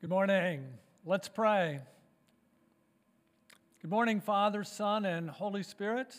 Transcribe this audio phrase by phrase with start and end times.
[0.00, 0.64] Good morning.
[1.04, 1.80] Let's pray.
[3.82, 6.14] Good morning, Father, Son, and Holy Spirit.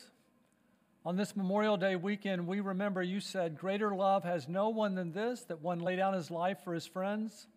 [1.06, 5.14] On this Memorial Day weekend, we remember you said, Greater love has no one than
[5.14, 7.48] this, that one lay down his life for his friends.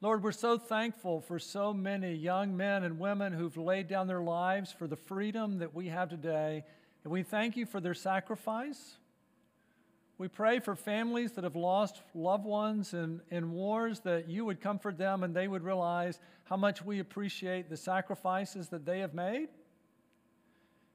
[0.00, 4.22] Lord, we're so thankful for so many young men and women who've laid down their
[4.22, 6.64] lives for the freedom that we have today.
[7.04, 8.96] And we thank you for their sacrifice.
[10.16, 14.60] We pray for families that have lost loved ones in, in wars that you would
[14.60, 19.12] comfort them and they would realize how much we appreciate the sacrifices that they have
[19.12, 19.48] made.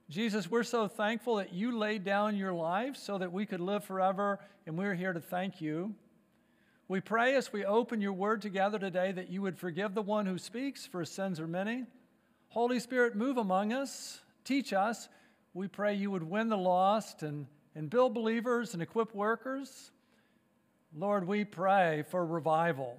[0.10, 3.84] Jesus, we're so thankful that you laid down your life so that we could live
[3.84, 5.94] forever, and we're here to thank you.
[6.88, 10.26] We pray as we open your word together today that you would forgive the one
[10.26, 11.84] who speaks, for his sins are many.
[12.48, 15.10] Holy Spirit, move among us, teach us.
[15.54, 19.92] We pray you would win the lost and and build believers and equip workers.
[20.96, 22.98] Lord, we pray for revival.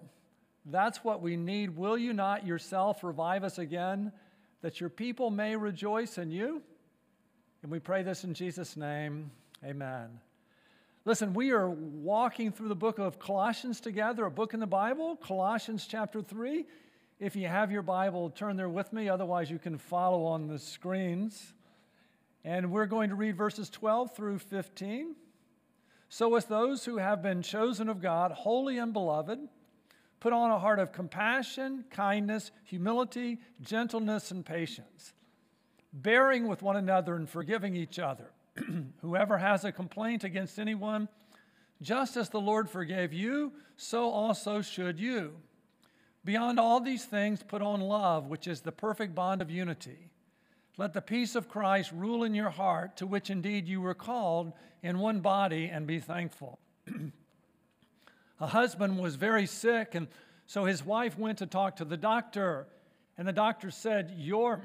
[0.64, 1.76] That's what we need.
[1.76, 4.12] Will you not yourself revive us again,
[4.62, 6.62] that your people may rejoice in you?
[7.62, 9.30] And we pray this in Jesus' name.
[9.64, 10.20] Amen.
[11.04, 15.16] Listen, we are walking through the book of Colossians together, a book in the Bible,
[15.16, 16.66] Colossians chapter 3.
[17.18, 19.08] If you have your Bible, turn there with me.
[19.08, 21.52] Otherwise, you can follow on the screens.
[22.44, 25.14] And we're going to read verses 12 through 15.
[26.08, 29.38] So, as those who have been chosen of God, holy and beloved,
[30.18, 35.12] put on a heart of compassion, kindness, humility, gentleness, and patience,
[35.92, 38.30] bearing with one another and forgiving each other.
[39.00, 41.08] Whoever has a complaint against anyone,
[41.80, 45.32] just as the Lord forgave you, so also should you.
[46.24, 50.10] Beyond all these things, put on love, which is the perfect bond of unity.
[50.80, 54.54] Let the peace of Christ rule in your heart, to which indeed you were called
[54.82, 56.58] in one body, and be thankful.
[58.40, 60.08] a husband was very sick, and
[60.46, 62.66] so his wife went to talk to the doctor.
[63.18, 64.62] And the doctor said, Your,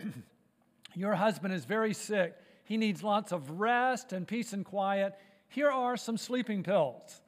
[0.95, 2.33] your husband is very sick.
[2.63, 5.16] He needs lots of rest and peace and quiet.
[5.50, 7.19] Here are some sleeping pills.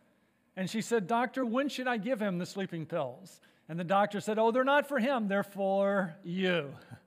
[0.56, 3.42] And she said, Doctor, when should I give him the sleeping pills?
[3.68, 6.74] And the doctor said, Oh, they're not for him, they're for you.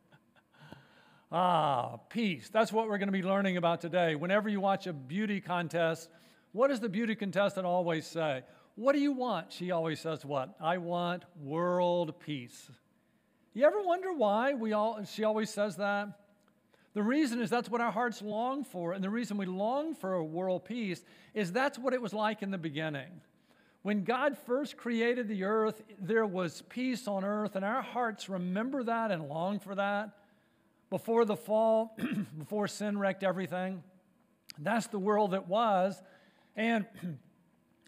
[1.32, 2.48] Ah, peace.
[2.48, 4.16] That's what we're going to be learning about today.
[4.16, 6.08] Whenever you watch a beauty contest,
[6.50, 8.42] what does the beauty contestant always say?
[8.74, 9.52] What do you want?
[9.52, 10.56] She always says what?
[10.60, 12.68] I want world peace.
[13.54, 16.08] You ever wonder why we all she always says that?
[16.94, 20.20] The reason is that's what our hearts long for, and the reason we long for
[20.24, 21.04] world peace
[21.34, 23.20] is that's what it was like in the beginning.
[23.82, 28.82] When God first created the earth, there was peace on earth, and our hearts remember
[28.82, 30.10] that and long for that
[30.90, 31.96] before the fall,
[32.38, 33.82] before sin wrecked everything.
[34.58, 36.00] That's the world that was,
[36.56, 36.84] and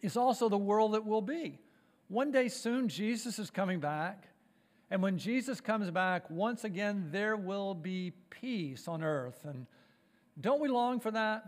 [0.02, 1.58] it's also the world that will be.
[2.08, 4.28] One day soon, Jesus is coming back.
[4.90, 9.42] And when Jesus comes back, once again, there will be peace on earth.
[9.44, 9.66] And
[10.38, 11.46] don't we long for that?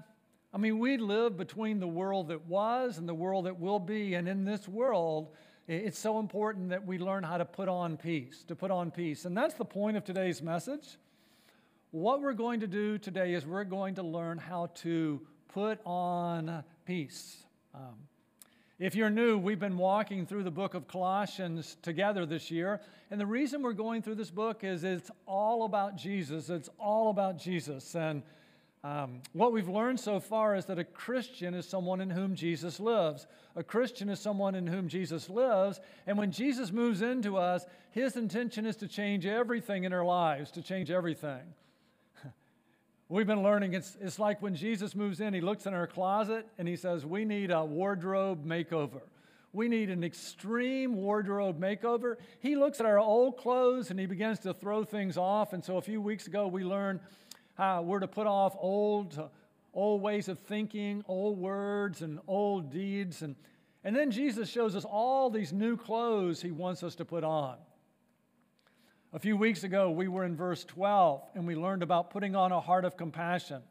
[0.54, 4.14] I mean, we live between the world that was and the world that will be.
[4.14, 5.28] And in this world,
[5.68, 9.26] it's so important that we learn how to put on peace, to put on peace.
[9.26, 10.96] And that's the point of today's message.
[11.94, 16.64] What we're going to do today is we're going to learn how to put on
[16.86, 17.36] peace.
[17.72, 17.94] Um,
[18.80, 22.80] if you're new, we've been walking through the book of Colossians together this year.
[23.12, 26.50] And the reason we're going through this book is it's all about Jesus.
[26.50, 27.94] It's all about Jesus.
[27.94, 28.24] And
[28.82, 32.80] um, what we've learned so far is that a Christian is someone in whom Jesus
[32.80, 33.28] lives.
[33.54, 35.78] A Christian is someone in whom Jesus lives.
[36.08, 40.50] And when Jesus moves into us, his intention is to change everything in our lives,
[40.50, 41.44] to change everything.
[43.10, 46.46] We've been learning it's, it's like when Jesus moves in, he looks in our closet
[46.56, 49.02] and he says, We need a wardrobe makeover.
[49.52, 52.16] We need an extreme wardrobe makeover.
[52.40, 55.52] He looks at our old clothes and he begins to throw things off.
[55.52, 57.00] And so a few weeks ago, we learned
[57.56, 59.30] how we're to put off old,
[59.74, 63.22] old ways of thinking, old words, and old deeds.
[63.22, 63.36] And,
[63.84, 67.56] and then Jesus shows us all these new clothes he wants us to put on.
[69.14, 72.50] A few weeks ago, we were in verse 12 and we learned about putting on
[72.50, 73.62] a heart of compassion.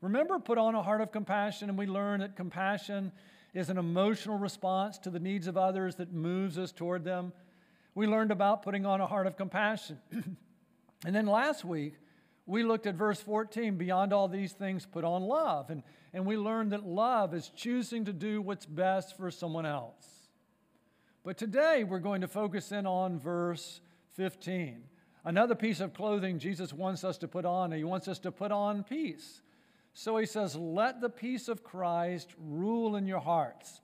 [0.00, 3.12] Remember, put on a heart of compassion, and we learned that compassion
[3.54, 7.32] is an emotional response to the needs of others that moves us toward them.
[7.94, 10.00] We learned about putting on a heart of compassion.
[11.04, 11.94] and then last week,
[12.46, 15.70] we looked at verse 14 beyond all these things, put on love.
[15.70, 20.04] And, and we learned that love is choosing to do what's best for someone else.
[21.22, 23.80] But today, we're going to focus in on verse
[24.14, 24.82] 15.
[25.24, 28.50] Another piece of clothing Jesus wants us to put on, he wants us to put
[28.50, 29.42] on peace.
[29.92, 33.80] So he says, Let the peace of Christ rule in your hearts,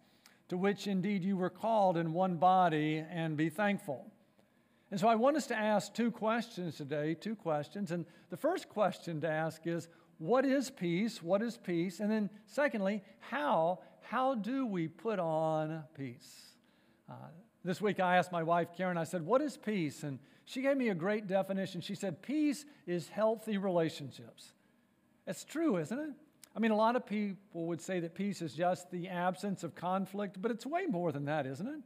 [0.49, 4.07] to which indeed you were called in one body, and be thankful.
[4.91, 7.91] And so I want us to ask two questions today, two questions.
[7.91, 9.89] And the first question to ask is
[10.19, 11.23] what is peace?
[11.23, 12.01] What is peace?
[12.01, 16.53] And then secondly, how how do we put on peace?
[17.11, 17.15] Uh,
[17.67, 20.03] this week I asked my wife Karen, I said, What is peace?
[20.03, 21.81] And she gave me a great definition.
[21.81, 24.53] She said, Peace is healthy relationships.
[25.27, 26.11] It's true, isn't it?
[26.55, 29.75] I mean, a lot of people would say that peace is just the absence of
[29.75, 31.81] conflict, but it's way more than that, isn't it?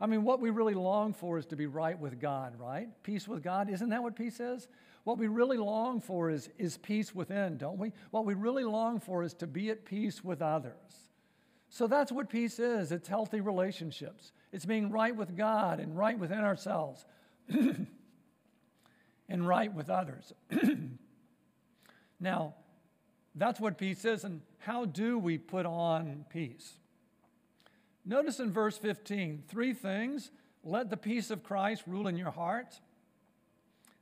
[0.00, 2.88] I mean, what we really long for is to be right with God, right?
[3.02, 3.68] Peace with God.
[3.70, 4.66] Isn't that what peace is?
[5.04, 7.92] What we really long for is, is peace within, don't we?
[8.10, 11.10] What we really long for is to be at peace with others.
[11.68, 16.18] So that's what peace is it's healthy relationships, it's being right with God and right
[16.18, 17.04] within ourselves
[17.48, 17.86] and
[19.28, 20.32] right with others.
[22.20, 22.54] now,
[23.34, 26.74] that's what peace is, and how do we put on peace?
[28.04, 30.30] Notice in verse 15 three things.
[30.64, 32.80] Let the peace of Christ rule in your heart.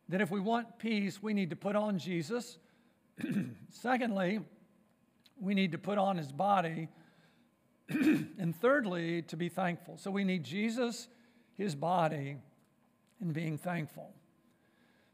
[0.09, 2.59] That if we want peace, we need to put on Jesus.
[3.71, 4.41] Secondly,
[5.41, 6.89] we need to put on his body.
[7.91, 9.97] and thirdly, to be thankful.
[9.97, 11.09] So we need Jesus,
[11.57, 12.37] his body,
[13.21, 14.13] and being thankful.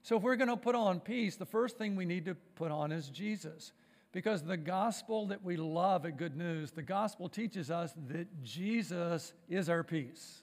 [0.03, 2.71] So if we're going to put on peace, the first thing we need to put
[2.71, 3.73] on is Jesus.
[4.13, 9.33] Because the gospel that we love at Good News, the gospel teaches us that Jesus
[9.49, 10.43] is our peace.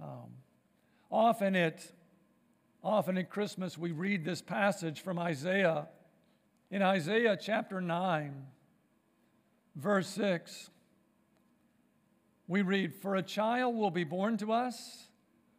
[0.00, 0.30] Um,
[1.10, 1.84] often, at,
[2.84, 5.88] often at Christmas, we read this passage from Isaiah.
[6.70, 8.46] In Isaiah chapter 9,
[9.74, 10.70] verse 6,
[12.52, 15.08] we read, For a child will be born to us,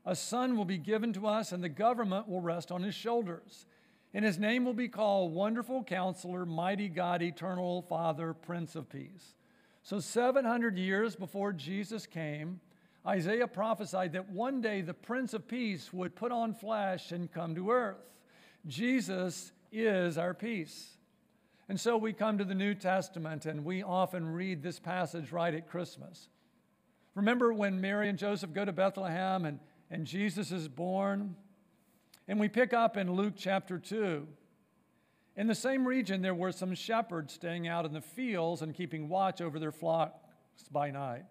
[0.05, 3.65] a son will be given to us, and the government will rest on his shoulders
[4.13, 9.33] and his name will be called Wonderful Counselor, Mighty God, Eternal Father, Prince of Peace.
[9.81, 12.59] So, 700 years before Jesus came,
[13.05, 17.55] Isaiah prophesied that one day the Prince of Peace would put on flesh and come
[17.55, 17.97] to earth.
[18.67, 20.91] Jesus is our peace.
[21.67, 25.53] And so we come to the New Testament and we often read this passage right
[25.53, 26.29] at Christmas.
[27.15, 29.59] Remember when Mary and Joseph go to Bethlehem and,
[29.91, 31.35] and Jesus is born?
[32.27, 34.27] And we pick up in Luke chapter 2.
[35.35, 39.09] In the same region, there were some shepherds staying out in the fields and keeping
[39.09, 40.13] watch over their flocks
[40.71, 41.25] by night.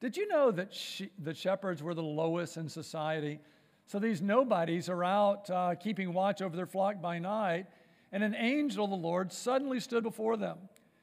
[0.00, 3.40] Did you know that she, the shepherds were the lowest in society?
[3.86, 7.66] So these nobodies are out uh, keeping watch over their flock by night,
[8.12, 10.58] and an angel of the Lord suddenly stood before them,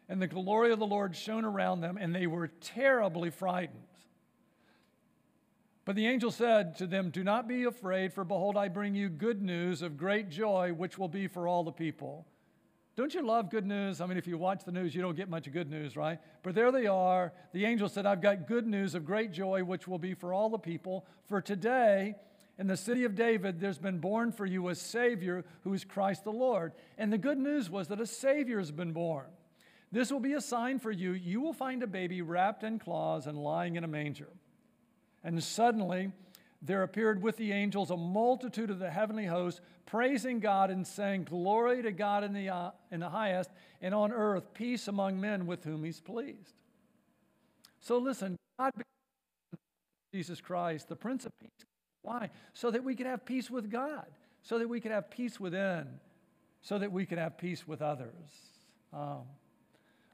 [0.07, 3.83] and the glory of the Lord shone around them, and they were terribly frightened.
[5.83, 9.09] But the angel said to them, Do not be afraid, for behold, I bring you
[9.09, 12.27] good news of great joy, which will be for all the people.
[12.95, 13.99] Don't you love good news?
[13.99, 16.19] I mean, if you watch the news, you don't get much good news, right?
[16.43, 17.33] But there they are.
[17.53, 20.49] The angel said, I've got good news of great joy, which will be for all
[20.49, 21.05] the people.
[21.27, 22.15] For today,
[22.59, 26.25] in the city of David, there's been born for you a Savior who is Christ
[26.25, 26.73] the Lord.
[26.97, 29.25] And the good news was that a Savior has been born.
[29.91, 31.13] This will be a sign for you.
[31.13, 34.29] You will find a baby wrapped in cloths and lying in a manger.
[35.23, 36.11] And suddenly
[36.61, 41.23] there appeared with the angels a multitude of the heavenly hosts, praising God and saying,
[41.23, 43.49] Glory to God in the, uh, in the highest,
[43.81, 46.53] and on earth peace among men with whom he's pleased.
[47.79, 48.71] So listen, God,
[50.13, 51.65] Jesus Christ, the Prince of Peace.
[52.03, 52.29] Why?
[52.53, 54.05] So that we could have peace with God,
[54.43, 55.87] so that we could have peace within,
[56.61, 58.11] so that we could have peace with others.
[58.93, 59.23] Um,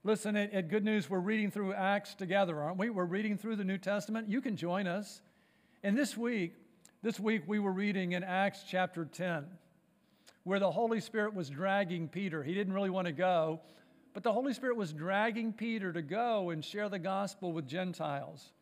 [0.07, 2.89] Listen, at, at, Good News, we're reading through Acts together, aren't we?
[2.89, 4.29] We're reading through the New Testament.
[4.29, 5.21] You can join us.
[5.83, 6.53] And this week,
[7.01, 9.43] this week we were reading in Acts chapter 10,
[10.45, 12.41] where the Holy Spirit was dragging Peter.
[12.41, 13.59] He didn't really want to go,
[14.13, 18.53] but the Holy Spirit was dragging Peter to go and share the gospel with Gentiles.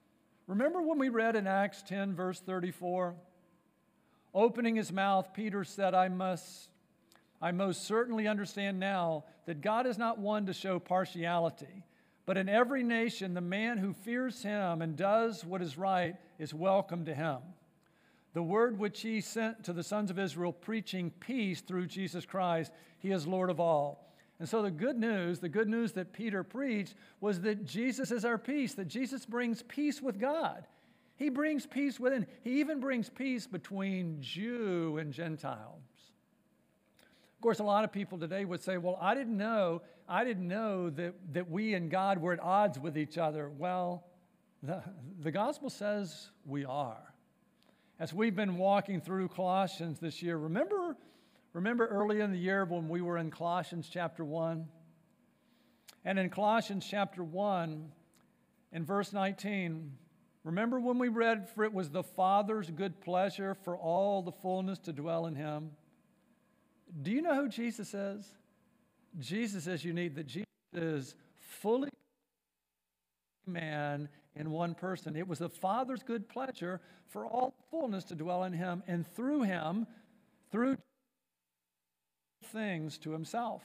[0.47, 3.13] Remember when we read in Acts 10, verse 34?
[4.33, 6.69] Opening his mouth, Peter said, I must
[7.45, 11.83] I most certainly understand now that God is not one to show partiality,
[12.25, 16.55] but in every nation, the man who fears him and does what is right is
[16.55, 17.37] welcome to him.
[18.33, 22.71] The word which he sent to the sons of Israel, preaching peace through Jesus Christ,
[22.97, 24.11] he is Lord of all.
[24.39, 28.25] And so, the good news, the good news that Peter preached, was that Jesus is
[28.25, 30.65] our peace, that Jesus brings peace with God.
[31.15, 32.25] He brings peace within.
[32.43, 35.77] He even brings peace between Jew and Gentile
[37.45, 40.89] course, a lot of people today would say, well, I didn't know, I didn't know
[40.89, 43.51] that, that we and God were at odds with each other.
[43.55, 44.03] Well,
[44.63, 44.81] the,
[45.21, 47.13] the gospel says we are.
[47.99, 50.97] As we've been walking through Colossians this year, remember,
[51.53, 54.65] remember early in the year when we were in Colossians chapter 1?
[56.03, 57.91] And in Colossians chapter 1,
[58.71, 59.91] in verse 19,
[60.43, 64.77] Remember when we read, For it was the Father's good pleasure for all the fullness
[64.79, 65.71] to dwell in him?
[67.01, 68.25] Do you know who Jesus is?
[69.19, 71.89] Jesus is unique, that Jesus is fully
[73.47, 75.15] man in one person.
[75.15, 79.43] It was the Father's good pleasure for all fullness to dwell in him, and through
[79.43, 79.87] him,
[80.51, 80.77] through
[82.51, 83.63] things to himself.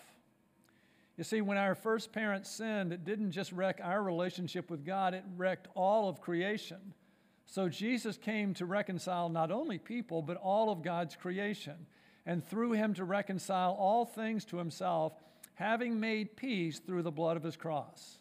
[1.17, 5.15] You see, when our first parents sinned, it didn't just wreck our relationship with God,
[5.15, 6.95] it wrecked all of creation.
[7.47, 11.87] So Jesus came to reconcile not only people, but all of God's creation,
[12.27, 15.13] and through him to reconcile all things to himself,
[15.55, 18.19] having made peace through the blood of his cross.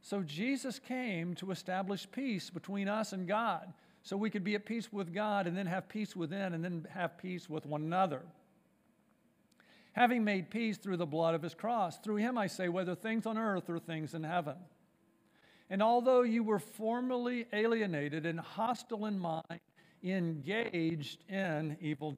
[0.00, 3.72] So Jesus came to establish peace between us and God,
[4.02, 6.86] so we could be at peace with God and then have peace within and then
[6.90, 8.22] have peace with one another.
[9.92, 13.26] Having made peace through the blood of his cross, through him I say, whether things
[13.26, 14.56] on earth or things in heaven.
[15.70, 19.60] And although you were formerly alienated and hostile in mind,
[20.02, 22.16] engaged in evil.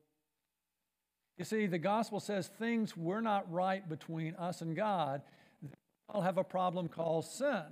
[1.37, 5.23] You see, the gospel says things were not right between us and God,
[6.09, 7.63] all have a problem called sin.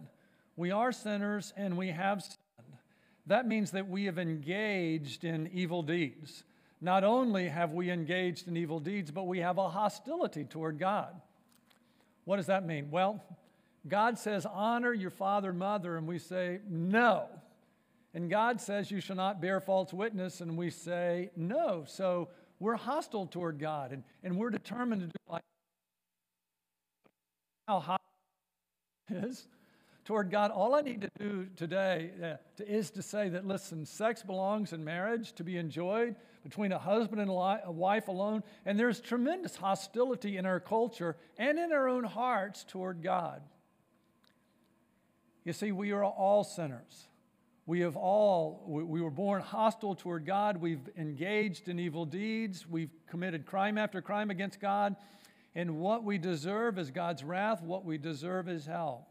[0.57, 2.79] We are sinners and we have sinned.
[3.27, 6.45] That means that we have engaged in evil deeds.
[6.81, 11.15] Not only have we engaged in evil deeds, but we have a hostility toward God.
[12.25, 12.91] What does that mean?
[12.91, 13.23] Well,
[13.87, 17.27] God says, honor your father and mother, and we say, no.
[18.15, 21.85] And God says, you shall not bear false witness, and we say, no.
[21.87, 22.29] So
[22.63, 25.43] we're hostile toward God, and, and we're determined to do like
[27.67, 27.99] how hostile
[29.11, 29.49] is
[30.05, 30.53] toward God.
[30.53, 34.85] All I need to do today uh, is to say that, listen, sex belongs in
[34.85, 36.15] marriage to be enjoyed
[36.45, 38.45] between a husband and a wife alone.
[38.65, 43.43] And there's tremendous hostility in our culture and in our own hearts toward God.
[45.45, 47.09] You see, we are all sinners.
[47.65, 50.57] We have all, we were born hostile toward God.
[50.57, 52.67] We've engaged in evil deeds.
[52.67, 54.97] We've committed crime after crime against God.
[55.55, 59.07] And what we deserve is God's wrath, what we deserve is hell.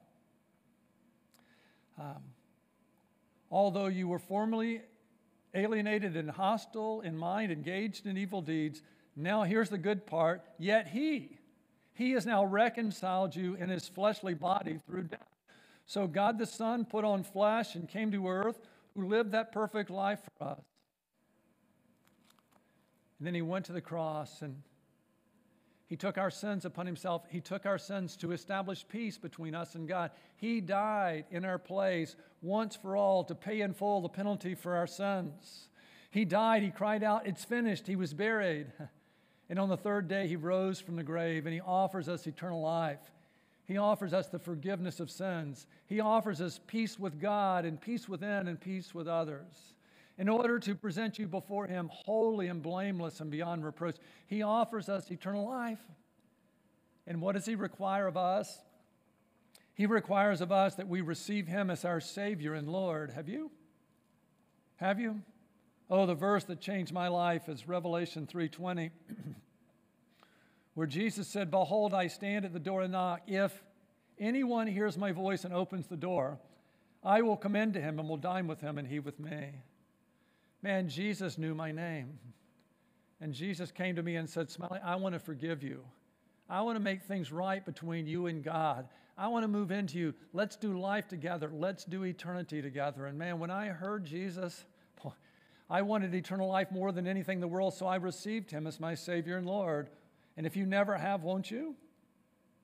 [2.00, 2.24] Um,
[3.50, 4.82] although you were formerly
[5.54, 8.82] alienated and hostile in mind, engaged in evil deeds,
[9.16, 11.38] now here's the good part yet He,
[11.94, 15.31] He has now reconciled you in His fleshly body through death.
[15.92, 18.62] So God the Son put on flesh and came to earth,
[18.96, 20.64] who lived that perfect life for us.
[23.20, 24.56] And then He went to the cross and
[25.88, 27.24] he took our sins upon himself.
[27.30, 30.12] He took our sins to establish peace between us and God.
[30.38, 34.78] He died in our place once for all to pay in full the penalty for
[34.78, 35.68] our sins.
[36.10, 36.64] He died.
[36.64, 37.88] He cried out, It's finished.
[37.88, 38.68] He was buried.
[39.50, 42.62] And on the third day, he rose from the grave and he offers us eternal
[42.62, 43.12] life.
[43.72, 45.66] He offers us the forgiveness of sins.
[45.88, 49.76] He offers us peace with God and peace within and peace with others
[50.18, 53.96] in order to present you before Him holy and blameless and beyond reproach.
[54.28, 55.80] He offers us eternal life.
[57.08, 58.62] And what does He require of us?
[59.74, 63.12] He requires of us that we receive Him as our Savior and Lord.
[63.12, 63.52] Have you?
[64.76, 65.22] Have you?
[65.90, 68.92] Oh, the verse that changed my life is Revelation 3:20,
[70.74, 73.22] where Jesus said, "Behold, I stand at the door and knock.
[73.28, 73.64] If
[74.20, 76.40] anyone hears my voice and opens the door,
[77.04, 79.64] I will come in to him and will dine with him and he with me."
[80.62, 82.20] Man, Jesus knew my name.
[83.20, 85.84] And Jesus came to me and said, Smiley, I want to forgive you.
[86.50, 88.88] I want to make things right between you and God.
[89.18, 90.14] I want to move into you.
[90.34, 91.52] Let's do life together.
[91.54, 93.06] Let's do eternity together.
[93.06, 94.66] And man, when I heard Jesus,
[95.70, 98.80] I wanted eternal life more than anything in the world, so I received him as
[98.80, 99.90] my Savior and Lord.
[100.38, 101.76] And if you never have, won't you?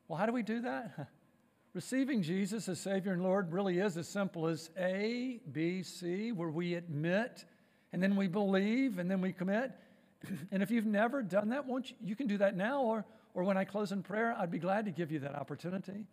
[0.07, 1.09] Well, how do we do that?
[1.73, 6.49] Receiving Jesus as Savior and Lord really is as simple as A, B, C, where
[6.49, 7.45] we admit
[7.93, 9.71] and then we believe, and then we commit.
[10.51, 13.43] and if you've never done that, won't you, you can do that now, or, or
[13.43, 16.05] when I close in prayer, I'd be glad to give you that opportunity.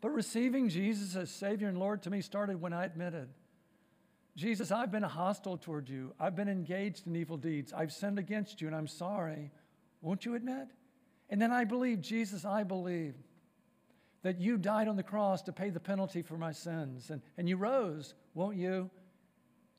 [0.00, 3.28] But receiving Jesus as Savior and Lord to me started when I admitted,
[4.36, 6.14] Jesus, I've been hostile toward you.
[6.18, 7.72] I've been engaged in evil deeds.
[7.72, 9.50] I've sinned against you, and I'm sorry.
[10.02, 10.68] Won't you admit?
[11.30, 13.14] And then I believe, Jesus, I believe
[14.22, 17.48] that you died on the cross to pay the penalty for my sins, and, and
[17.48, 18.14] you rose.
[18.34, 18.90] Won't you?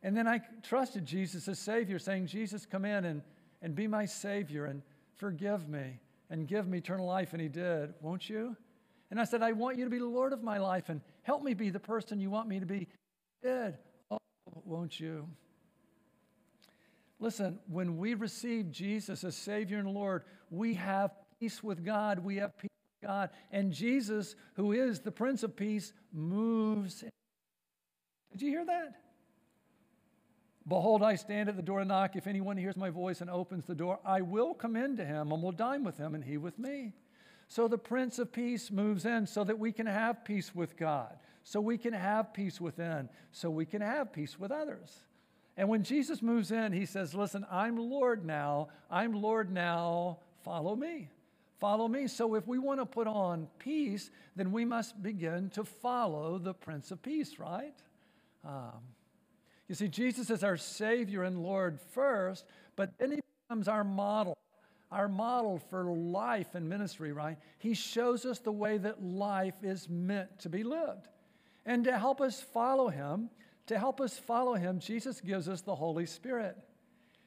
[0.01, 3.21] And then I trusted Jesus as Savior, saying, Jesus, come in and,
[3.61, 4.81] and be my Savior and
[5.15, 5.99] forgive me
[6.29, 7.33] and give me eternal life.
[7.33, 8.57] And He did, won't you?
[9.11, 11.43] And I said, I want you to be the Lord of my life and help
[11.43, 12.79] me be the person you want me to be.
[12.79, 13.77] He did.
[14.11, 14.17] Oh,
[14.65, 15.27] won't you?
[17.23, 22.19] Listen, when we receive Jesus as Savior and Lord, we have peace with God.
[22.19, 23.29] We have peace with God.
[23.49, 27.01] And Jesus, who is the Prince of Peace, moves.
[28.33, 28.95] Did you hear that?
[30.67, 32.17] Behold, I stand at the door and knock.
[32.17, 35.31] If anyone hears my voice and opens the door, I will come in to him
[35.31, 36.91] and will dine with him and he with me.
[37.47, 41.15] So the Prince of Peace moves in so that we can have peace with God,
[41.45, 45.03] so we can have peace within, so we can have peace with others.
[45.55, 48.69] And when Jesus moves in, he says, Listen, I'm Lord now.
[48.89, 50.19] I'm Lord now.
[50.43, 51.09] Follow me.
[51.59, 52.07] Follow me.
[52.07, 56.53] So if we want to put on peace, then we must begin to follow the
[56.53, 57.75] Prince of Peace, right?
[58.43, 58.81] Um,
[59.69, 62.45] you see, Jesus is our Savior and Lord first,
[62.75, 64.37] but then He becomes our model,
[64.91, 67.37] our model for life and ministry, right?
[67.59, 71.07] He shows us the way that life is meant to be lived.
[71.65, 73.29] And to help us follow Him,
[73.67, 76.57] to help us follow Him, Jesus gives us the Holy Spirit.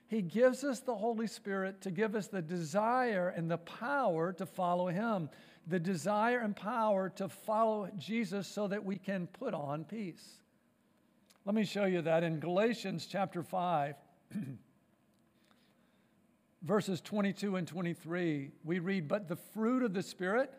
[0.08, 4.46] He gives us the Holy Spirit to give us the desire and the power to
[4.46, 5.28] follow Him,
[5.66, 10.42] the desire and power to follow Jesus so that we can put on peace.
[11.44, 13.94] Let me show you that in Galatians chapter 5,
[16.62, 18.50] verses 22 and 23.
[18.64, 20.52] We read, But the fruit of the Spirit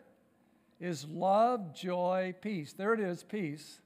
[0.80, 2.72] is love, joy, peace.
[2.72, 3.80] There it is, peace.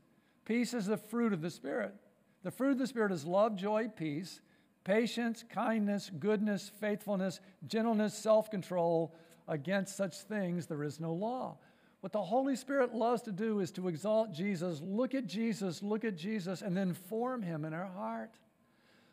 [0.44, 1.94] Peace is the fruit of the Spirit.
[2.42, 4.40] The fruit of the Spirit is love, joy, peace,
[4.84, 9.14] patience, kindness, goodness, faithfulness, gentleness, self control.
[9.48, 11.58] Against such things there is no law.
[12.00, 16.04] What the Holy Spirit loves to do is to exalt Jesus, look at Jesus, look
[16.04, 18.30] at Jesus, and then form him in our heart.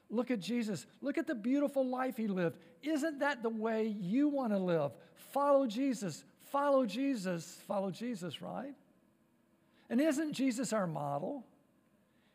[0.09, 0.87] Look at Jesus.
[1.01, 2.57] Look at the beautiful life he lived.
[2.81, 4.91] Isn't that the way you want to live?
[5.31, 8.73] Follow Jesus, follow Jesus, follow Jesus, right?
[9.89, 11.45] And isn't Jesus our model?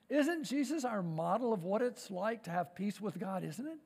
[0.09, 3.79] Isn't Jesus our model of what it's like to have peace with God, isn't it?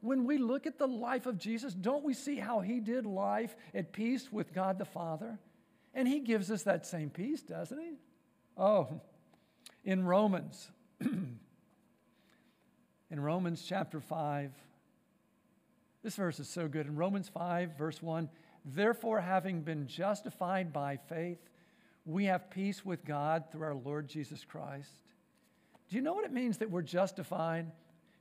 [0.00, 3.56] When we look at the life of Jesus, don't we see how he did life
[3.74, 5.38] at peace with God the Father?
[5.94, 7.92] And he gives us that same peace, doesn't he?
[8.56, 9.00] Oh,
[9.84, 11.38] in Romans, in
[13.10, 14.52] Romans chapter 5,
[16.02, 16.86] this verse is so good.
[16.86, 18.28] In Romans 5, verse 1,
[18.64, 21.38] therefore, having been justified by faith,
[22.06, 24.90] we have peace with God through our Lord Jesus Christ.
[25.88, 27.70] Do you know what it means that we're justified?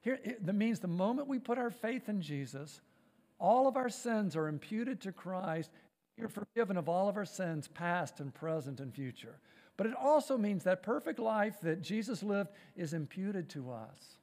[0.02, 2.82] Here, it means the moment we put our faith in Jesus,
[3.40, 5.72] all of our sins are imputed to Christ,
[6.18, 9.40] you're forgiven of all of our sins, past and present and future.
[9.78, 14.18] But it also means that perfect life that Jesus lived is imputed to us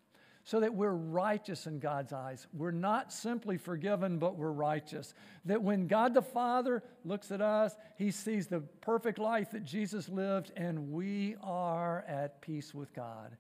[0.45, 2.47] so that we're righteous in God's eyes.
[2.53, 5.15] We're not simply forgiven, but we're righteous.
[5.45, 10.09] That when God the Father looks at us, he sees the perfect life that Jesus
[10.09, 13.37] lived, and we are at peace with God.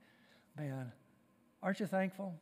[0.56, 0.92] Man,
[1.62, 2.38] aren't you thankful?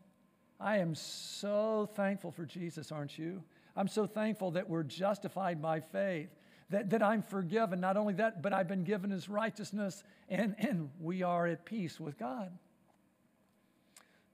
[0.58, 3.42] I am so thankful for Jesus, aren't you?
[3.76, 6.28] I'm so thankful that we're justified by faith,
[6.68, 7.80] that, that I'm forgiven.
[7.80, 11.98] Not only that, but I've been given his righteousness, and, and we are at peace
[11.98, 12.52] with God.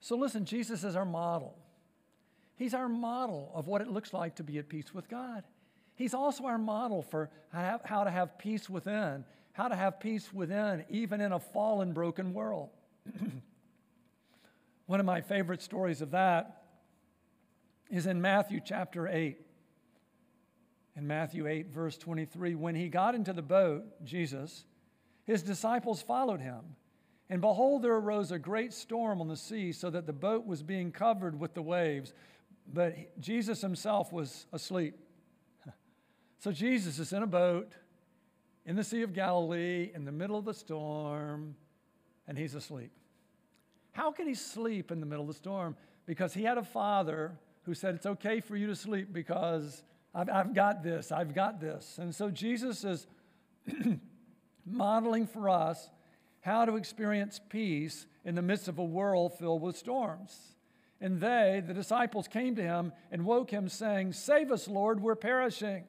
[0.07, 1.59] So listen, Jesus is our model.
[2.55, 5.43] He's our model of what it looks like to be at peace with God.
[5.97, 10.85] He's also our model for how to have peace within, how to have peace within,
[10.91, 12.69] even in a fallen, broken world.
[14.87, 16.63] One of my favorite stories of that
[17.91, 19.41] is in Matthew chapter 8.
[20.95, 24.67] In Matthew 8, verse 23, when he got into the boat, Jesus,
[25.25, 26.77] his disciples followed him.
[27.29, 30.63] And behold, there arose a great storm on the sea, so that the boat was
[30.63, 32.15] being covered with the waves,
[32.73, 34.97] but Jesus himself was asleep.
[36.39, 37.73] So Jesus is in a boat
[38.67, 41.57] in the Sea of Galilee in the middle of the storm,
[42.29, 42.93] and he's asleep.
[43.93, 45.77] How can he sleep in the middle of the storm?
[46.05, 49.83] Because he had a father who said, It's okay for you to sleep because
[50.15, 51.99] I've, I've got this, I've got this.
[51.99, 53.07] And so Jesus is
[54.67, 55.89] modeling for us
[56.47, 60.55] how to experience peace in the midst of a world filled with storms.
[61.01, 65.17] And they, the disciples, came to him and woke him, saying, Save us, Lord, we're
[65.17, 65.85] perishing.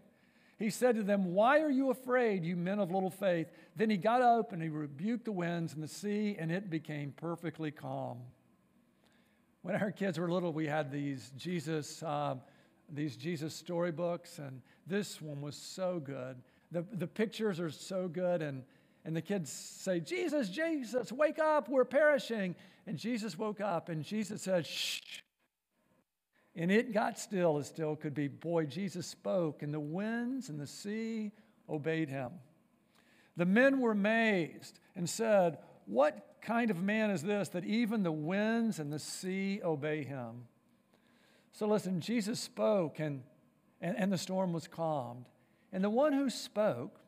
[0.58, 3.48] He said to them, Why are you afraid, you men of little faith?
[3.76, 7.12] Then he got up and he rebuked the winds and the sea, and it became
[7.12, 8.18] perfectly calm.
[9.62, 12.34] When our kids were little, we had these Jesus, uh,
[12.92, 16.38] these Jesus storybooks, and this one was so good.
[16.72, 18.64] The, the pictures are so good, and,
[19.08, 22.56] and the kids say, Jesus, Jesus, wake up, we're perishing.
[22.86, 25.00] And Jesus woke up, and Jesus said, Shh.
[26.58, 28.28] And it got still as still could be.
[28.28, 31.32] Boy, Jesus spoke, and the winds and the sea
[31.70, 32.32] obeyed him.
[33.38, 38.12] The men were amazed and said, What kind of man is this that even the
[38.12, 40.48] winds and the sea obey him?
[41.54, 43.24] So listen, Jesus spoke and,
[43.80, 45.28] and, and the storm was calmed.
[45.72, 47.00] And the one who spoke,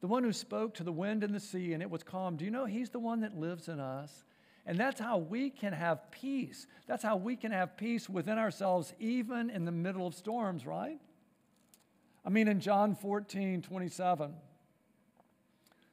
[0.00, 2.44] the one who spoke to the wind and the sea and it was calm, do
[2.44, 4.24] you know he's the one that lives in us?
[4.66, 6.66] And that's how we can have peace.
[6.86, 10.98] That's how we can have peace within ourselves, even in the middle of storms, right?
[12.24, 14.34] I mean, in John 14, 27,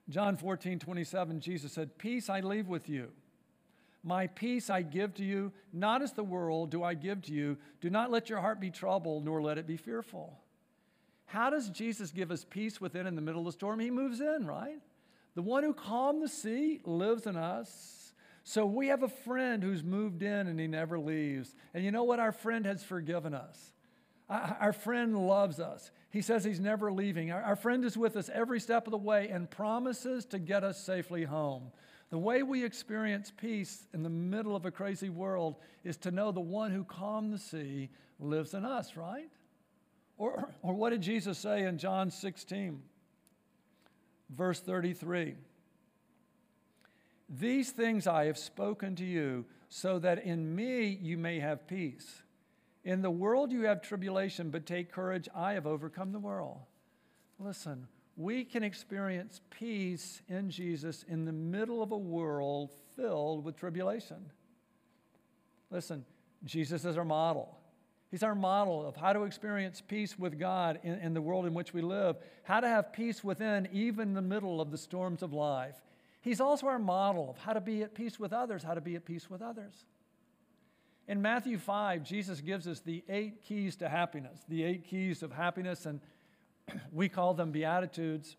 [0.09, 3.09] John 14, 27, Jesus said, Peace I leave with you.
[4.03, 7.57] My peace I give to you, not as the world do I give to you.
[7.81, 10.39] Do not let your heart be troubled, nor let it be fearful.
[11.27, 13.79] How does Jesus give us peace within in the middle of the storm?
[13.79, 14.79] He moves in, right?
[15.35, 18.13] The one who calmed the sea lives in us.
[18.43, 21.53] So we have a friend who's moved in and he never leaves.
[21.73, 22.19] And you know what?
[22.19, 23.73] Our friend has forgiven us.
[24.29, 25.91] Our friend loves us.
[26.11, 27.31] He says he's never leaving.
[27.31, 30.81] Our friend is with us every step of the way and promises to get us
[30.81, 31.71] safely home.
[32.09, 36.31] The way we experience peace in the middle of a crazy world is to know
[36.31, 39.29] the one who calmed the sea lives in us, right?
[40.17, 42.81] Or, or what did Jesus say in John 16,
[44.29, 45.35] verse 33?
[47.29, 52.23] These things I have spoken to you, so that in me you may have peace.
[52.83, 56.59] In the world you have tribulation, but take courage, I have overcome the world.
[57.37, 63.57] Listen, we can experience peace in Jesus in the middle of a world filled with
[63.57, 64.31] tribulation.
[65.69, 66.05] Listen,
[66.45, 67.59] Jesus is our model.
[68.09, 71.53] He's our model of how to experience peace with God in, in, the world in
[71.53, 75.21] which we live, how to have peace within, even in the middle of the storms
[75.21, 75.75] of life.
[76.21, 78.95] He's also our model of how to be at peace with others, how to be
[78.95, 79.85] at peace with others.
[81.07, 85.31] In Matthew 5, Jesus gives us the eight keys to happiness, the eight keys of
[85.31, 85.99] happiness, and
[86.91, 88.37] we call them Beatitudes.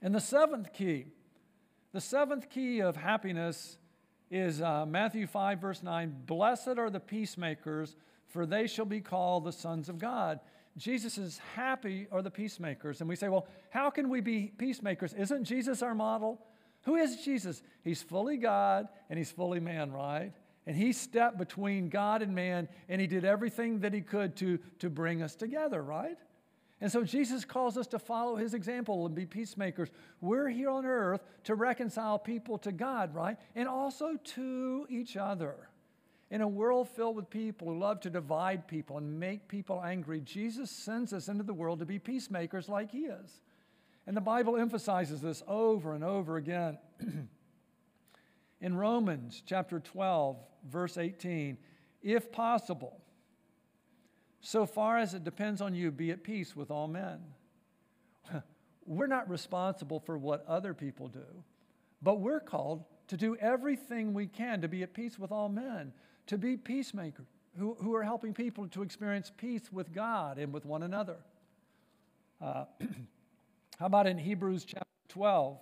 [0.00, 1.06] And the seventh key,
[1.92, 3.76] the seventh key of happiness
[4.30, 7.94] is uh, Matthew 5, verse 9 Blessed are the peacemakers
[8.32, 10.40] for they shall be called the sons of God.
[10.76, 13.00] Jesus is happy are the peacemakers.
[13.00, 15.12] And we say, well, how can we be peacemakers?
[15.12, 16.40] Isn't Jesus our model?
[16.84, 17.62] Who is Jesus?
[17.84, 20.32] He's fully God and he's fully man, right?
[20.66, 24.58] And he stepped between God and man and he did everything that he could to,
[24.78, 26.16] to bring us together, right?
[26.80, 29.90] And so Jesus calls us to follow his example and be peacemakers.
[30.20, 33.36] We're here on earth to reconcile people to God, right?
[33.54, 35.54] And also to each other.
[36.32, 40.22] In a world filled with people who love to divide people and make people angry,
[40.22, 43.42] Jesus sends us into the world to be peacemakers like he is.
[44.06, 46.78] And the Bible emphasizes this over and over again.
[48.62, 50.38] In Romans chapter 12,
[50.70, 51.58] verse 18,
[52.02, 53.02] if possible,
[54.40, 57.20] so far as it depends on you, be at peace with all men.
[58.86, 61.44] We're not responsible for what other people do,
[62.00, 65.92] but we're called to do everything we can to be at peace with all men
[66.26, 67.26] to be peacemakers
[67.58, 71.16] who, who are helping people to experience peace with God and with one another.
[72.40, 72.64] Uh,
[73.78, 75.58] how about in Hebrews chapter 12,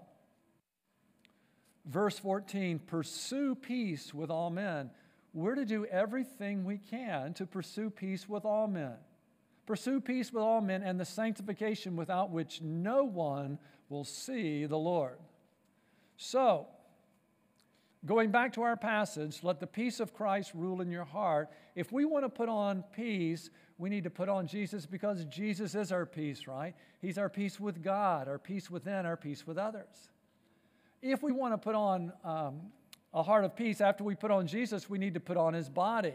[1.86, 2.78] verse 14?
[2.78, 4.90] Pursue peace with all men.
[5.32, 8.94] We're to do everything we can to pursue peace with all men.
[9.66, 14.78] Pursue peace with all men and the sanctification without which no one will see the
[14.78, 15.18] Lord.
[16.16, 16.66] So,
[18.06, 21.50] Going back to our passage, let the peace of Christ rule in your heart.
[21.74, 25.74] If we want to put on peace, we need to put on Jesus because Jesus
[25.74, 26.74] is our peace, right?
[27.00, 30.08] He's our peace with God, our peace within, our peace with others.
[31.02, 32.60] If we want to put on um,
[33.12, 35.68] a heart of peace after we put on Jesus, we need to put on his
[35.68, 36.14] body.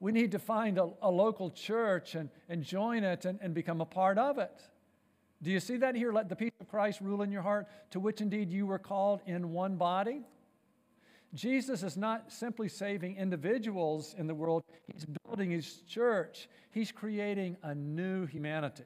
[0.00, 3.82] We need to find a, a local church and, and join it and, and become
[3.82, 4.62] a part of it.
[5.42, 6.12] Do you see that here?
[6.12, 9.20] Let the peace of Christ rule in your heart, to which indeed you were called
[9.26, 10.22] in one body.
[11.34, 16.48] Jesus is not simply saving individuals in the world, he's building his church.
[16.70, 18.84] He's creating a new humanity.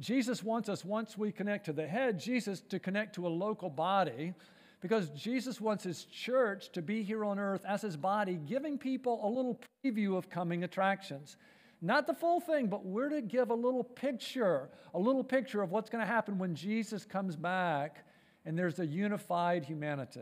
[0.00, 3.70] Jesus wants us, once we connect to the head, Jesus to connect to a local
[3.70, 4.34] body
[4.80, 9.20] because Jesus wants his church to be here on earth as his body, giving people
[9.24, 11.36] a little preview of coming attractions.
[11.80, 15.70] Not the full thing, but we're to give a little picture, a little picture of
[15.72, 18.04] what's going to happen when Jesus comes back
[18.44, 20.20] and there's a unified humanity.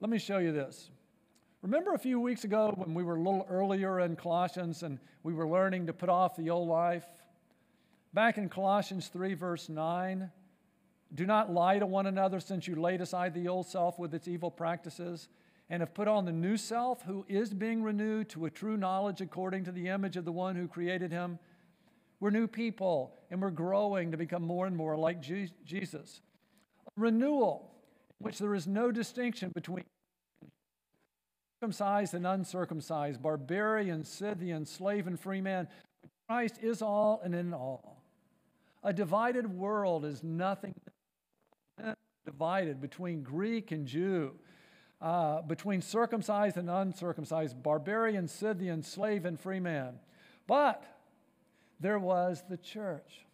[0.00, 0.88] Let me show you this.
[1.60, 5.34] Remember a few weeks ago when we were a little earlier in Colossians and we
[5.34, 7.04] were learning to put off the old life?
[8.14, 10.30] Back in Colossians 3, verse 9,
[11.14, 14.26] do not lie to one another since you laid aside the old self with its
[14.26, 15.28] evil practices
[15.68, 19.20] and have put on the new self who is being renewed to a true knowledge
[19.20, 21.38] according to the image of the one who created him.
[22.20, 26.22] We're new people and we're growing to become more and more like Jesus.
[26.96, 27.69] Renewal
[28.20, 29.84] which there is no distinction between
[31.60, 35.68] circumcised and uncircumcised, barbarian, Scythian, slave and free man.
[36.28, 38.02] Christ is all and in all.
[38.82, 40.74] A divided world is nothing
[42.24, 44.38] divided between Greek and Jew.
[45.00, 49.94] uh, between circumcised and uncircumcised, barbarian, Scythian, slave, and free man.
[50.46, 50.84] But
[51.78, 53.24] there was the church.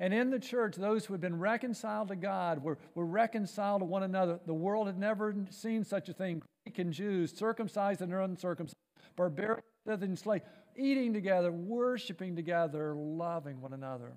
[0.00, 3.84] And in the church, those who had been reconciled to God were, were reconciled to
[3.84, 4.40] one another.
[4.46, 6.42] The world had never seen such a thing.
[6.64, 8.74] Greek and Jews, circumcised and uncircumcised,
[9.14, 10.40] barbarian and slave,
[10.74, 14.12] eating together, worshiping together, loving one another.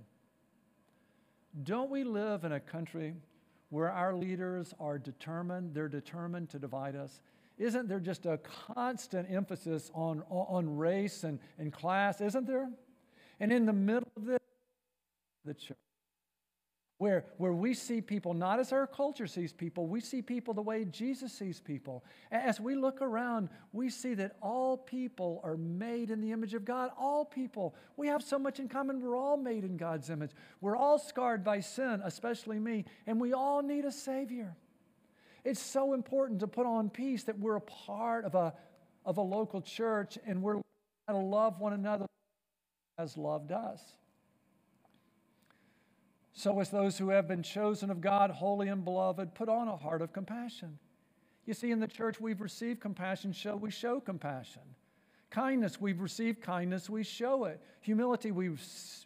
[1.63, 3.13] Don't we live in a country
[3.69, 7.19] where our leaders are determined, they're determined to divide us?
[7.58, 8.39] Isn't there just a
[8.74, 12.22] constant emphasis on, on race and, and class?
[12.22, 12.69] Isn't there?
[13.39, 14.39] And in the middle of this,
[15.45, 15.77] the church.
[16.99, 20.62] Where, where we see people not as our culture sees people, we see people the
[20.62, 22.06] way Jesus sees people.
[22.32, 26.63] As we look around, we see that all people are made in the image of
[26.63, 26.91] God.
[26.97, 27.75] All people.
[27.97, 29.01] We have so much in common.
[29.01, 30.32] We're all made in God's image.
[30.62, 34.56] We're all scarred by sin, especially me, and we all need a Savior.
[35.43, 38.53] It's so important to put on peace that we're a part of a,
[39.06, 40.62] of a local church and we're
[41.10, 42.06] to love one another
[42.97, 43.82] as loved us.
[46.34, 49.78] So, as those who have been chosen of God, holy and beloved, put on a
[49.78, 50.80] heart of compassion.
[51.46, 54.62] You see, in the church, we've received compassion, so we show compassion.
[55.30, 57.60] Kindness, we've received kindness, we show it.
[57.82, 58.62] Humility, we've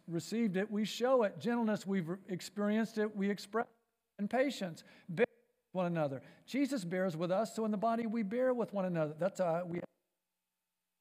[0.07, 1.39] received it, we show it.
[1.39, 4.19] Gentleness, we've experienced it, we express it.
[4.19, 5.25] And patience, bear
[5.73, 6.21] one another.
[6.45, 9.13] Jesus bears with us, so in the body we bear with one another.
[9.19, 9.79] That's uh, we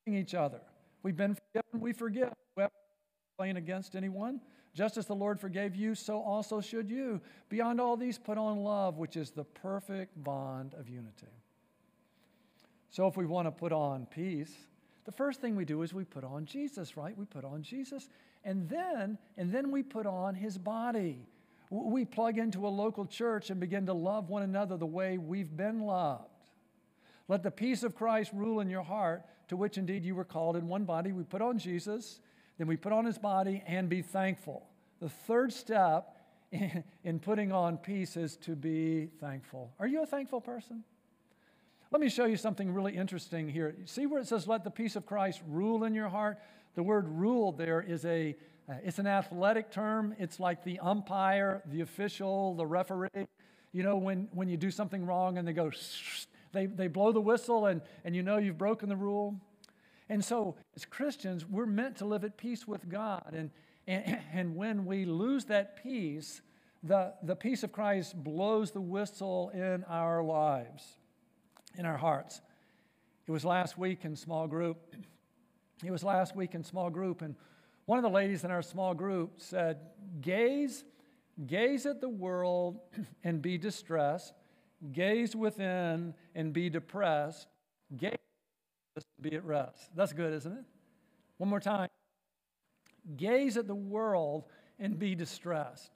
[0.09, 0.61] each other.
[1.03, 2.33] We've been forgiven, we forgive.
[2.57, 2.71] We have
[3.39, 4.41] playing against anyone.
[4.77, 7.23] Just as the Lord forgave you, so also should you.
[7.49, 11.33] Beyond all these, put on love, which is the perfect bond of unity.
[12.91, 14.53] So, if we want to put on peace,
[15.07, 17.17] the first thing we do is we put on Jesus, right?
[17.17, 18.11] We put on Jesus.
[18.45, 21.27] And then, and then we put on his body.
[21.71, 25.57] We plug into a local church and begin to love one another the way we've
[25.57, 26.29] been loved.
[27.29, 30.55] Let the peace of Christ rule in your heart, to which indeed you were called
[30.55, 31.13] in one body.
[31.13, 32.21] We put on Jesus
[32.59, 34.67] then we put on his body and be thankful.
[35.01, 36.17] The third step
[36.53, 39.73] in, in putting on peace is to be thankful.
[39.79, 40.85] Are you a thankful person?
[41.93, 43.77] Let me show you something really interesting here.
[43.85, 46.39] See where it says, let the peace of Christ rule in your heart?
[46.75, 48.35] The word rule there is a,
[48.69, 50.15] uh, it's an athletic term.
[50.19, 53.09] It's like the umpire, the official, the referee.
[53.73, 55.71] You know, when, when you do something wrong and they go,
[56.53, 59.41] they, they blow the whistle and, and you know you've broken the rule.
[60.09, 63.35] And so, as Christians, we're meant to live at peace with God.
[63.37, 63.51] And,
[63.87, 66.41] and, and when we lose that peace,
[66.83, 70.85] the, the peace of Christ blows the whistle in our lives,
[71.77, 72.41] in our hearts.
[73.27, 74.95] It was last week in small group.
[75.85, 77.35] It was last week in small group, and
[77.85, 79.77] one of the ladies in our small group said,
[80.23, 80.85] Gaze,
[81.47, 82.81] gaze at the world
[83.25, 84.33] and be distressed,
[84.93, 87.47] gaze within and be depressed,
[87.95, 88.16] gaze
[89.21, 89.91] be at rest.
[89.95, 90.65] That's good, isn't it?
[91.39, 91.89] One more time.
[93.17, 94.45] Gaze at the world
[94.79, 95.91] and be distressed.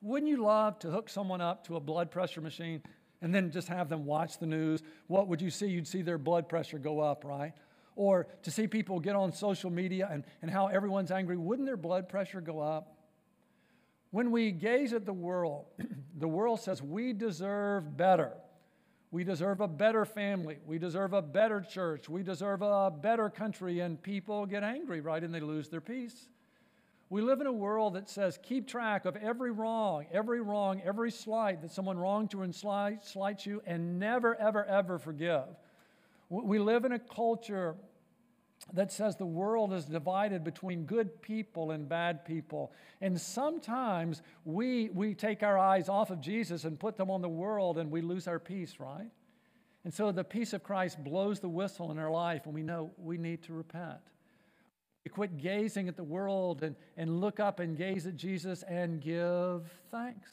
[0.00, 2.82] Wouldn't you love to hook someone up to a blood pressure machine
[3.20, 4.82] and then just have them watch the news?
[5.08, 5.66] What would you see?
[5.66, 7.52] You'd see their blood pressure go up, right?
[7.96, 11.36] Or to see people get on social media and, and how everyone's angry.
[11.36, 12.94] Wouldn't their blood pressure go up?
[14.10, 15.66] When we gaze at the world,
[16.18, 18.32] the world says we deserve better.
[19.10, 20.58] We deserve a better family.
[20.66, 22.08] We deserve a better church.
[22.08, 23.80] We deserve a better country.
[23.80, 25.22] And people get angry, right?
[25.22, 26.28] And they lose their peace.
[27.10, 31.10] We live in a world that says keep track of every wrong, every wrong, every
[31.10, 35.46] slight that someone wronged you and slight, slights you, and never, ever, ever forgive.
[36.28, 37.76] We live in a culture
[38.72, 42.72] that says the world is divided between good people and bad people.
[43.00, 47.28] And sometimes we, we take our eyes off of Jesus and put them on the
[47.28, 49.10] world and we lose our peace, right?
[49.84, 52.90] And so the peace of Christ blows the whistle in our life and we know
[52.98, 54.00] we need to repent.
[55.04, 59.00] We quit gazing at the world and, and look up and gaze at Jesus and
[59.00, 60.30] give thanks.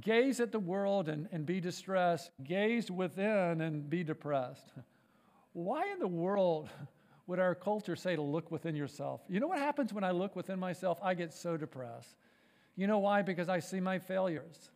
[0.00, 2.30] Gaze at the world and, and be distressed.
[2.42, 4.72] Gaze within and be depressed.
[5.52, 6.68] Why in the world
[7.26, 9.20] would our culture say to look within yourself?
[9.28, 10.98] You know what happens when I look within myself?
[11.02, 12.16] I get so depressed.
[12.76, 13.22] You know why?
[13.22, 14.70] Because I see my failures.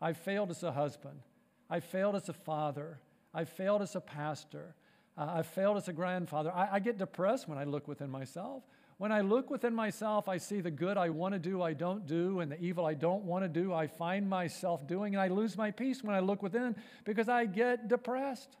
[0.00, 1.20] I failed as a husband.
[1.68, 3.00] I failed as a father.
[3.34, 4.74] I failed as a pastor.
[5.16, 6.52] Uh, I failed as a grandfather.
[6.52, 8.62] I, I get depressed when I look within myself.
[8.98, 12.06] When I look within myself, I see the good I want to do, I don't
[12.06, 15.28] do, and the evil I don't want to do, I find myself doing, and I
[15.28, 18.56] lose my peace when I look within because I get depressed.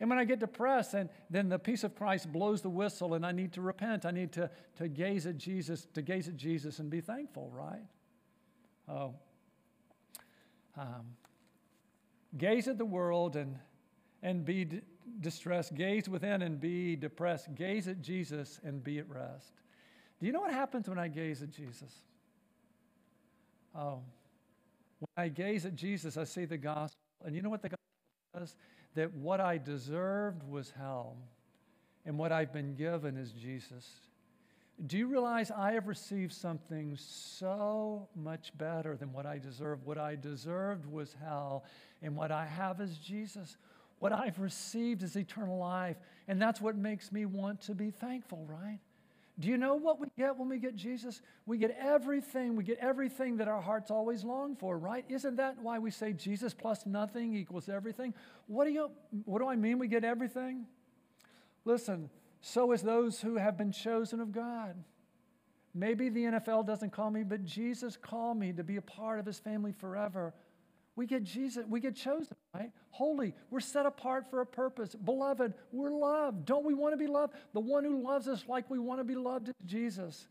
[0.00, 3.24] And when I get depressed, and then the peace of Christ blows the whistle, and
[3.24, 4.06] I need to repent.
[4.06, 7.84] I need to, to gaze at Jesus, to gaze at Jesus and be thankful, right?
[8.88, 9.14] Oh.
[10.76, 11.16] Um,
[12.36, 13.56] Gaze at the world and,
[14.22, 14.80] and be d-
[15.20, 15.74] distressed.
[15.74, 17.54] Gaze within and be depressed.
[17.54, 19.52] Gaze at Jesus and be at rest.
[20.20, 21.92] Do you know what happens when I gaze at Jesus?
[23.74, 24.00] Oh,
[24.98, 26.98] when I gaze at Jesus, I see the gospel.
[27.24, 28.54] And you know what the gospel says?
[28.94, 31.16] That what I deserved was hell,
[32.04, 33.86] and what I've been given is Jesus.
[34.86, 39.84] Do you realize I have received something so much better than what I deserved?
[39.84, 41.64] What I deserved was hell,
[42.02, 43.56] and what I have is Jesus.
[43.98, 48.46] What I've received is eternal life, and that's what makes me want to be thankful,
[48.48, 48.78] right?
[49.40, 51.22] Do you know what we get when we get Jesus?
[51.46, 52.56] We get everything.
[52.56, 55.04] We get everything that our hearts always long for, right?
[55.08, 58.12] Isn't that why we say Jesus plus nothing equals everything?
[58.48, 58.90] What do you
[59.24, 60.66] what do I mean we get everything?
[61.64, 62.10] Listen,
[62.42, 64.74] so is those who have been chosen of God.
[65.72, 69.26] Maybe the NFL doesn't call me, but Jesus called me to be a part of
[69.26, 70.34] his family forever.
[70.96, 72.72] We get Jesus, we get chosen, right?
[72.90, 74.94] Holy, we're set apart for a purpose.
[74.94, 76.44] Beloved, we're loved.
[76.44, 77.34] Don't we want to be loved?
[77.52, 80.26] The one who loves us like we want to be loved is Jesus.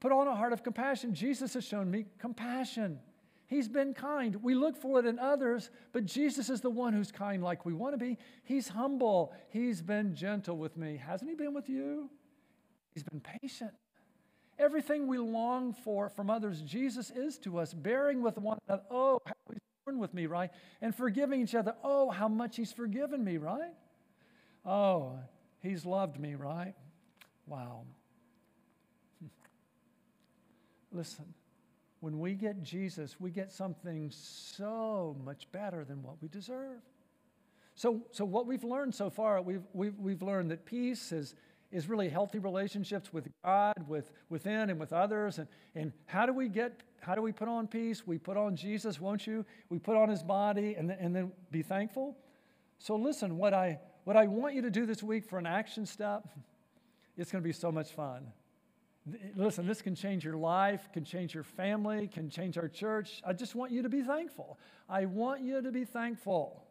[0.00, 1.14] Put on a heart of compassion.
[1.14, 2.98] Jesus has shown me compassion.
[3.46, 4.36] He's been kind.
[4.42, 7.72] We look for it in others, but Jesus is the one who's kind like we
[7.72, 8.18] want to be.
[8.44, 9.32] He's humble.
[9.50, 10.96] He's been gentle with me.
[10.96, 12.10] Hasn't He been with you?
[12.94, 13.72] He's been patient.
[14.58, 18.84] Everything we long for from others, Jesus is to us, bearing with one another.
[18.90, 20.50] Oh, how He's borne with me, right?
[20.80, 21.74] And forgiving each other.
[21.82, 23.72] Oh, how much He's forgiven me, right?
[24.64, 25.18] Oh,
[25.60, 26.74] He's loved me, right?
[27.46, 27.82] Wow.
[30.92, 31.34] Listen
[32.04, 36.82] when we get Jesus, we get something so much better than what we deserve.
[37.76, 41.34] So, so what we've learned so far, we've, we've, we've learned that peace is,
[41.74, 45.38] is really healthy relationships with God, with within and with others.
[45.38, 48.06] And, and how do we get, how do we put on peace?
[48.06, 49.44] We put on Jesus, won't you?
[49.70, 52.16] We put on his body and, and then be thankful.
[52.78, 55.84] So listen, what I, what I want you to do this week for an action
[55.84, 56.28] step,
[57.16, 58.28] it's going to be so much fun.
[59.34, 63.20] Listen, this can change your life, can change your family, can change our church.
[63.26, 64.58] I just want you to be thankful.
[64.88, 66.63] I want you to be thankful.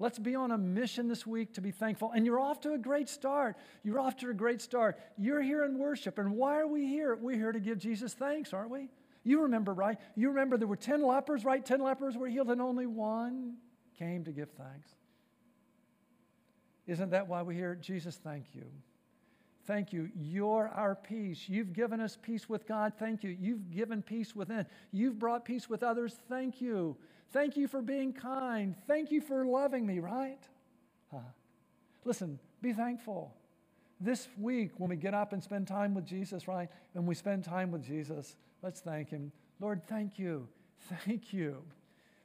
[0.00, 2.12] Let's be on a mission this week to be thankful.
[2.14, 3.56] And you're off to a great start.
[3.82, 4.98] You're off to a great start.
[5.16, 6.18] You're here in worship.
[6.18, 7.16] And why are we here?
[7.16, 8.90] We're here to give Jesus thanks, aren't we?
[9.24, 9.98] You remember, right?
[10.14, 11.64] You remember there were 10 lepers, right?
[11.64, 13.56] 10 lepers were healed, and only one
[13.98, 14.88] came to give thanks.
[16.86, 17.74] Isn't that why we're here?
[17.74, 18.64] Jesus, thank you.
[19.66, 20.08] Thank you.
[20.16, 21.44] You're our peace.
[21.46, 22.94] You've given us peace with God.
[22.98, 23.36] Thank you.
[23.38, 24.64] You've given peace within.
[24.92, 26.16] You've brought peace with others.
[26.28, 26.96] Thank you.
[27.30, 28.74] Thank you for being kind.
[28.86, 30.38] Thank you for loving me, right?
[31.10, 31.18] Huh.
[32.04, 33.34] Listen, be thankful.
[34.00, 36.68] This week, when we get up and spend time with Jesus, right?
[36.94, 39.32] And we spend time with Jesus, let's thank Him.
[39.60, 40.48] Lord, thank you.
[41.04, 41.62] Thank you.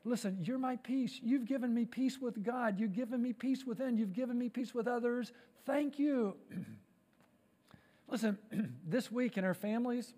[0.06, 1.20] Listen, you're my peace.
[1.24, 2.80] You've given me peace with God.
[2.80, 3.98] You've given me peace within.
[3.98, 5.32] You've given me peace with others.
[5.66, 6.36] Thank you.
[8.10, 8.38] Listen,
[8.88, 10.14] this week in our families,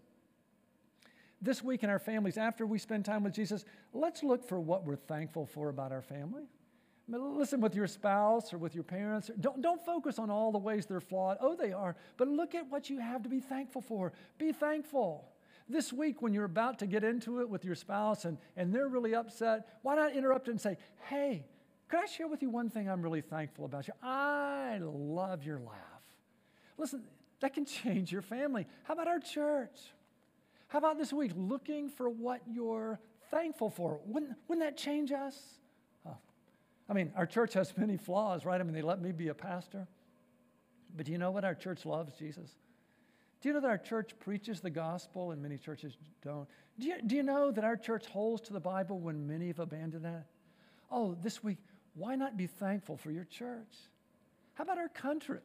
[1.41, 4.86] this week in our families, after we spend time with Jesus, let's look for what
[4.86, 6.43] we're thankful for about our family.
[7.08, 9.30] I mean, listen with your spouse or with your parents.
[9.39, 11.38] Don't, don't focus on all the ways they're flawed.
[11.39, 11.95] Oh, they are.
[12.17, 14.12] But look at what you have to be thankful for.
[14.39, 15.30] Be thankful.
[15.69, 18.88] This week, when you're about to get into it with your spouse and, and they're
[18.88, 20.78] really upset, why not interrupt and say,
[21.10, 21.45] Hey,
[21.88, 23.93] could I share with you one thing I'm really thankful about you?
[24.02, 25.76] I love your laugh.
[26.78, 27.04] Listen,
[27.41, 28.65] that can change your family.
[28.84, 29.80] How about our church?
[30.75, 32.99] How about this week looking for what you're
[33.31, 34.01] thankful for?
[34.07, 35.39] Wouldn't, wouldn't that change us?
[36.05, 36.17] Oh.
[36.89, 38.59] I mean, our church has many flaws, right?
[38.59, 39.88] I mean, they let me be a pastor.
[40.93, 41.45] But do you know what?
[41.45, 42.49] Our church loves Jesus.
[43.39, 46.45] Do you know that our church preaches the gospel and many churches don't?
[46.77, 49.59] Do you, do you know that our church holds to the Bible when many have
[49.59, 50.25] abandoned that?
[50.91, 51.59] Oh, this week,
[51.93, 53.77] why not be thankful for your church?
[54.55, 55.39] How about our country?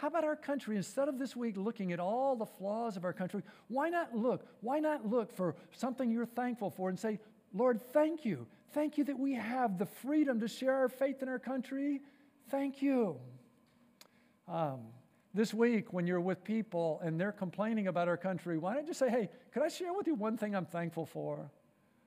[0.00, 0.76] How about our country?
[0.76, 4.46] Instead of this week looking at all the flaws of our country, why not look?
[4.60, 7.18] Why not look for something you're thankful for and say,
[7.52, 8.46] Lord, thank you.
[8.72, 12.00] Thank you that we have the freedom to share our faith in our country.
[12.48, 13.16] Thank you.
[14.46, 14.80] Um,
[15.34, 18.94] this week, when you're with people and they're complaining about our country, why don't you
[18.94, 21.50] say, hey, could I share with you one thing I'm thankful for?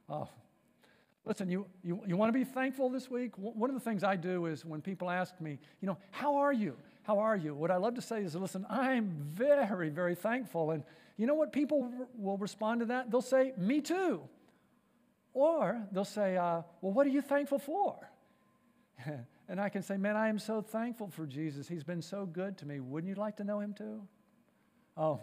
[0.08, 0.30] Oh,
[1.26, 3.38] listen, you, you, you want to be thankful this week?
[3.38, 6.54] One of the things I do is when people ask me, you know, how are
[6.54, 6.78] you?
[7.04, 7.56] How are you?
[7.56, 10.72] What I love to say is, listen, I'm very, very thankful.
[10.72, 10.84] And
[11.18, 13.12] you know what people will respond to that?
[13.12, 14.22] They'll say, me too.
[15.34, 17.96] Or they'll say, uh, well, what are you thankful for?
[19.50, 21.68] and I can say, man, I am so thankful for Jesus.
[21.68, 22.80] He's been so good to me.
[22.80, 24.02] Wouldn't you like to know him too?
[24.98, 25.20] Oh,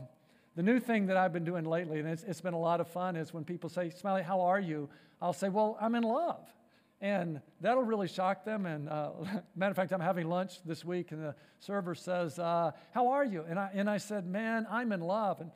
[0.57, 2.89] the new thing that I've been doing lately, and it's, it's been a lot of
[2.89, 4.89] fun, is when people say, Smiley, how are you?
[5.21, 6.49] I'll say, well, I'm in love.
[7.01, 8.67] And that'll really shock them.
[8.67, 9.11] And uh,
[9.57, 13.25] matter of fact, I'm having lunch this week, and the server says, uh, How are
[13.25, 13.45] you?
[13.49, 15.41] And I, and I said, Man, I'm in love.
[15.41, 15.51] And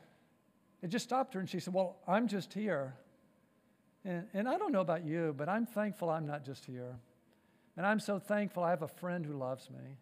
[0.81, 2.95] it just stopped her, and she said, Well, I'm just here.
[4.05, 6.95] And, and I don't know about you, but I'm thankful I'm not just here.
[7.77, 9.97] And I'm so thankful I have a friend who loves me.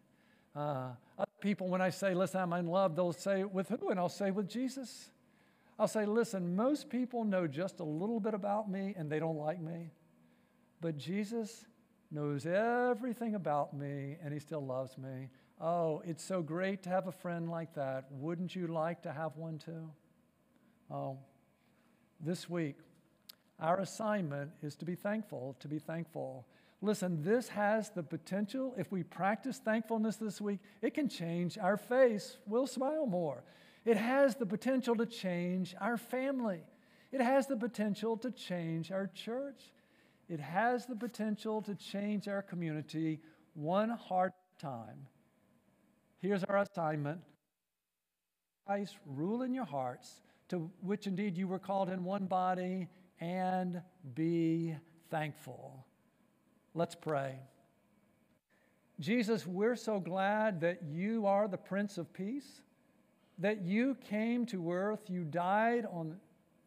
[0.55, 3.89] Uh, other people, when I say, Listen, I'm in love, they'll say, With who?
[3.89, 5.09] And I'll say, With Jesus.
[5.79, 9.37] I'll say, Listen, most people know just a little bit about me and they don't
[9.37, 9.91] like me.
[10.82, 11.65] But Jesus
[12.11, 15.29] knows everything about me and he still loves me.
[15.61, 18.05] Oh, it's so great to have a friend like that.
[18.11, 19.89] Wouldn't you like to have one too?
[20.89, 21.19] Oh,
[22.19, 22.77] this week,
[23.59, 26.47] our assignment is to be thankful, to be thankful.
[26.82, 31.77] Listen, this has the potential, if we practice thankfulness this week, it can change our
[31.77, 32.38] face.
[32.47, 33.43] We'll smile more.
[33.86, 36.61] It has the potential to change our family.
[37.11, 39.61] It has the potential to change our church.
[40.32, 43.19] It has the potential to change our community
[43.53, 45.07] one heart at a time.
[46.21, 47.19] Here's our assignment
[48.65, 52.88] Christ rule in your hearts, to which indeed you were called in one body,
[53.19, 53.82] and
[54.15, 54.73] be
[55.09, 55.86] thankful.
[56.73, 57.36] Let's pray.
[59.01, 62.61] Jesus, we're so glad that you are the Prince of Peace,
[63.38, 66.15] that you came to earth, you died on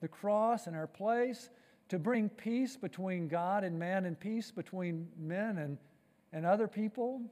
[0.03, 1.49] the cross in our place
[1.95, 5.79] to bring peace between God and man and peace between men and,
[6.33, 7.23] and other people.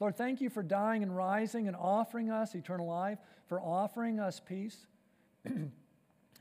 [0.00, 4.40] Lord, thank you for dying and rising and offering us eternal life, for offering us
[4.40, 4.86] peace.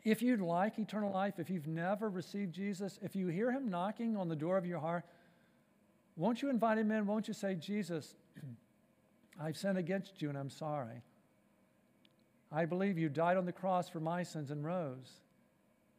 [0.06, 4.16] if you'd like eternal life, if you've never received Jesus, if you hear him knocking
[4.16, 5.04] on the door of your heart,
[6.16, 7.06] won't you invite him in?
[7.06, 8.16] Won't you say, Jesus,
[9.42, 11.02] I've sinned against you and I'm sorry.
[12.50, 15.12] I believe you died on the cross for my sins and rose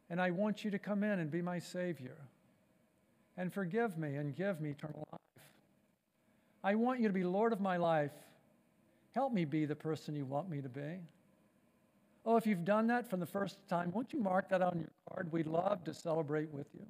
[0.09, 2.17] and I want you to come in and be my Savior
[3.37, 5.19] and forgive me and give me eternal life.
[6.63, 8.11] I want you to be Lord of my life.
[9.13, 10.99] Help me be the person you want me to be.
[12.25, 14.91] Oh, if you've done that from the first time, won't you mark that on your
[15.09, 15.31] card?
[15.31, 16.85] We'd love to celebrate with you.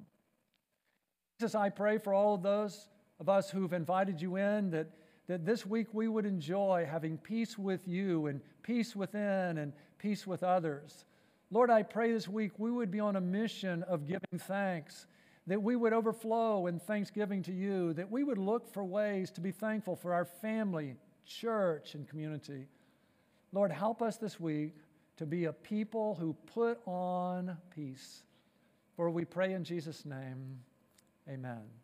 [1.38, 2.88] Jesus, I pray for all of those
[3.20, 4.88] of us who've invited you in that,
[5.28, 10.26] that this week we would enjoy having peace with you and peace within and peace
[10.26, 11.04] with others.
[11.50, 15.06] Lord, I pray this week we would be on a mission of giving thanks,
[15.48, 19.40] that we would overflow in thanksgiving to you, that we would look for ways to
[19.40, 20.94] be thankful for our family,
[21.26, 22.68] church, and community.
[23.52, 24.76] Lord, help us this week
[25.16, 28.22] to be a people who put on peace.
[28.94, 30.60] For we pray in Jesus' name,
[31.28, 31.79] amen.